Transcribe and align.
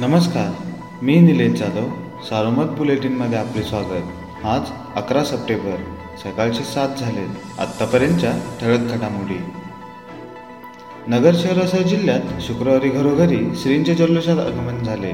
नमस्कार 0.00 0.52
मी 1.02 1.18
निलेश 1.20 1.58
जाधव 1.58 1.88
सारोमत 2.22 2.70
बुलेटिनमध्ये 2.78 3.38
आपले 3.38 3.62
स्वागत. 3.62 4.44
आज 4.44 4.60
अकरा 4.96 5.24
सप्टेंबर 5.24 5.76
सकाळचे 6.18 6.64
सात 6.64 6.88
झाले 6.98 7.26
आत्तापर्यंतच्या 7.58 8.32
ठळक 8.60 8.78
घडामोडी. 8.78 9.38
नगर 11.08 11.34
शहरासह 11.34 11.82
जिल्ह्यात 11.82 12.40
शुक्रवारी 12.40 12.88
घरोघरी 12.88 13.44
श्रींचे 13.62 13.94
जल्लोषात 13.94 14.38
आगमन 14.38 14.82
झाले. 14.84 15.12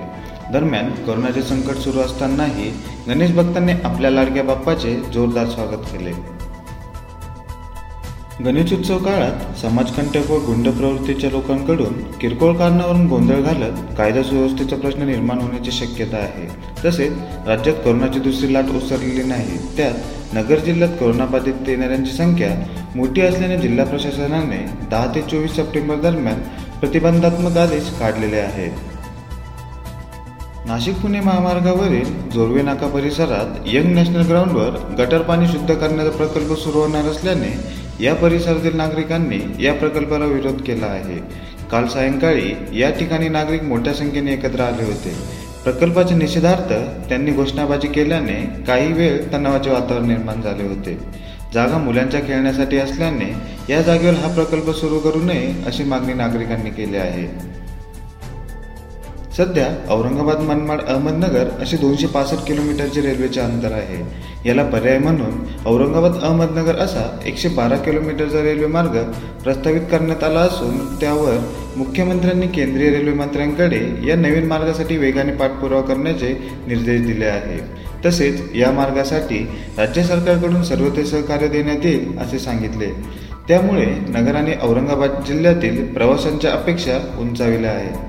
दरम्यान 0.52 0.90
कोरोनाचे 0.90 1.42
संकट 1.42 1.74
सुरू 1.74 1.98
असतानाही 1.98 2.70
गणेश 3.08 3.32
भक्तांनी 3.32 3.72
आपल्या 3.72 4.10
लाडक्या 4.10 4.44
बाप्पाचे 4.44 4.94
जोरदार 5.14 5.46
स्वागत 5.46 5.86
केले. 5.92 6.37
गणेशोत्सव 8.44 8.98
काळात 8.98 9.56
समाजकंटक 9.58 10.30
व 10.30 10.36
गुंड 10.46 10.68
प्रवृत्तीच्या 10.68 11.30
लोकांकडून 11.30 11.94
किरकोळ 12.20 12.52
कारणावरून 12.56 13.06
गोंधळ 13.06 13.40
घालत 13.40 13.78
कायदा 13.98 14.22
सुव्यवस्थेचा 14.22 14.76
प्रश्न 14.76 15.02
निर्माण 15.02 15.38
होण्याची 15.38 15.70
शक्यता 15.70 16.16
आहे. 16.16 16.46
तसेच 16.84 17.12
राज्यात 17.46 17.76
कोरोनाची 17.84 18.18
दुसरी 18.18 18.52
लाट 18.52 18.70
ओसरलेली 18.76 19.22
नाही. 19.22 19.58
त्यात 19.76 20.34
नगर 20.34 20.58
जिल्ह्यात 20.58 20.90
कोरोनाबाधित 20.90 21.68
येणाऱ्यांची 21.68 22.12
संख्या 22.12 22.50
मोठी 22.96 23.20
असल्याने 23.20 23.56
जिल्हा 23.56 23.84
प्रशासनाने 23.84 24.64
दहा 24.90 25.06
ते 25.14 25.22
चोवीस 25.22 25.56
सप्टेंबर 25.56 25.96
दरम्यान 26.00 26.40
प्रतिबंधात्मक 26.80 27.56
आदेश 27.56 27.90
काढलेले 28.00 28.38
आहेत. 28.40 28.72
नाशिक 30.66 30.94
पुणे 30.94 31.20
महामार्गावरील 31.20 32.30
जोरवे 32.30 32.62
नाका 32.62 32.86
परिसरात 32.86 33.60
यंग 33.66 33.92
नॅशनल 33.94 34.26
ग्राउंडवर 34.28 34.78
गटर 34.98 35.22
पाणी 35.22 35.46
शुद्ध 35.48 35.74
करण्याचा 35.74 36.16
प्रकल्प 36.16 36.56
सुरू 36.58 36.78
होणार 36.78 37.04
असल्याने 37.04 37.52
या 38.00 38.14
परिसरातील 38.14 38.76
नागरिकांनी 38.76 39.64
या 39.64 39.74
प्रकल्पाला 39.74 40.24
विरोध 40.24 40.62
केला 40.62 40.86
आहे. 40.86 41.18
काल 41.70 41.86
सायंकाळी 41.86 42.80
या 42.80 42.90
ठिकाणी 42.90 43.28
नागरिक 43.28 43.62
मोठ्या 43.62 43.94
संख्येने 43.94 44.32
एकत्र 44.32 44.60
आले 44.60 44.82
होते. 44.82 45.14
प्रकल्पाच्या 45.64 46.16
निषेधार्थ 46.16 46.72
त्यांनी 47.08 47.30
घोषणाबाजी 47.30 47.88
केल्याने 47.88 48.64
काही 48.66 48.92
वेळ 48.92 49.20
तणावाचे 49.32 49.70
वातावरण 49.70 50.06
निर्माण 50.06 50.42
झाले 50.42 50.62
होते. 50.62 50.98
जागा 51.54 51.78
मुलांच्या 51.78 52.20
खेळण्यासाठी 52.20 52.76
असल्याने 52.76 53.32
या 53.72 53.82
जागेवर 53.82 54.14
हा 54.14 54.34
प्रकल्प 54.34 54.70
सुरू 54.70 54.98
करू 54.98 55.22
नये 55.22 55.64
अशी 55.66 55.84
मागणी 55.84 56.12
नागरिकांनी 56.12 56.70
केली 56.70 56.96
आहे. 56.96 57.26
सध्या 59.38 59.66
औरंगाबाद 59.94 60.40
मनमाड 60.40 60.80
अहमदनगर 60.80 61.48
असे 61.62 61.76
दोनशे 61.76 62.06
पासष्ट 62.06 62.46
किलोमीटरचे 62.46 63.00
रेल्वेचे 63.00 63.40
अंतर 63.40 63.72
आहे. 63.72 63.98
याला 64.48 64.64
पर्याय 64.64 64.98
म्हणून 64.98 65.36
औरंगाबाद 65.66 66.12
अहमदनगर 66.22 66.76
असा 66.76 67.20
एकशे 67.26 67.48
बारा 67.48 67.76
किलोमीटरचा 67.76 68.42
रेल्वे 68.42 68.66
मार्ग 68.66 68.98
प्रस्तावित 69.44 69.80
करण्यात 69.90 70.24
आला 70.24 70.40
असून 70.40 70.78
त्यावर 71.00 71.38
मुख्यमंत्र्यांनी 71.76 72.46
केंद्रीय 72.46 72.90
रेल्वे 72.90 73.14
मंत्र्यांकडे 73.14 73.80
या 74.06 74.16
नवीन 74.16 74.46
मार्गासाठी 74.46 74.96
वेगाने 74.96 75.32
पाठपुरावा 75.32 75.82
करण्याचे 75.82 76.32
निर्देश 76.66 77.00
दिले 77.00 77.24
आहे. 77.24 77.60
तसेच 78.06 78.42
या 78.54 78.70
मार्गासाठी 78.70 79.38
राज्य 79.78 80.02
सरकारकडून 80.02 80.62
सर्व 80.62 80.88
ते 80.88 81.04
सहकार्य 81.04 81.48
देण्यात 81.48 81.86
येईल 81.86 82.18
असे 82.18 82.38
सांगितले. 82.38 82.92
त्यामुळे 83.48 83.86
नगर 84.08 84.34
आणि 84.34 84.52
औरंगाबाद 84.62 85.10
जिल्ह्यातील 85.28 85.94
प्रवाशांच्या 85.94 86.52
अपेक्षा 86.52 86.98
उंचाविल्या 87.18 87.70
आहेत. 87.70 88.07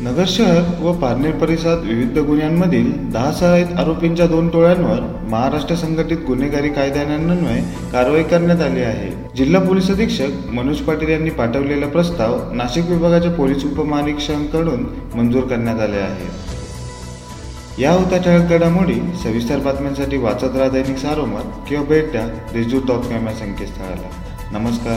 नगर 0.00 0.24
शहर 0.26 0.84
व 0.84 0.92
पारनेर 0.92 1.30
परिसरात 1.30 1.76
विविध 1.78 2.18
गुन्ह्यांमधील 2.18 3.10
दहा 3.10 3.32
सहाय्यित 3.32 3.78
आरोपींच्या 3.78 4.26
दोन 4.26 4.48
टोळ्यांवर 4.48 5.28
महाराष्ट्र 5.30 5.74
संघटित 5.74 6.16
गुन्हेगारी 6.26 6.68
कायद्यान्वये 6.68 7.90
कारवाई 7.92 8.22
करण्यात 8.22 8.60
आली 8.60 8.82
आहे. 8.82 9.36
जिल्हा 9.36 9.62
पोलीस 9.62 9.90
अधीक्षक 9.90 10.50
मनोज 10.52 10.76
पाटील 10.76 11.08
यांनी 11.08 11.30
पाठवलेला 11.30 11.86
प्रस्ताव 11.86 12.52
नाशिक 12.52 12.90
विभागाच्या 12.90 13.30
पोलीस 13.30 13.64
उपमहानिरीक्षकांकडून 13.64 14.86
मंजूर 15.14 15.42
करण्यात 15.42 15.80
आले 15.80 15.96
आहे. 15.96 16.54
या 17.82 17.92
होत्या 17.92 18.18
ठळक 18.18 18.50
घडामोडी 18.50 19.00
सविस्तर 19.22 19.58
बातम्यांसाठी 19.58 20.16
वाचत 20.16 20.56
राहा 20.56 20.68
दैनिक 20.68 20.98
सारोमत 20.98 21.42
किंवा 21.68 21.84
भेट 21.84 22.10
द्या 22.10 22.26
देशदूत 22.26 22.82
डॉट 22.82 23.00
कॉम 23.00 23.26
या 23.26 23.34
संकेतस्थळाला. 23.34 24.08
नमस्कार. 24.58 24.96